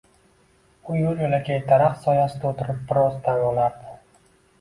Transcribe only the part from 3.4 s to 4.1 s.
olardi.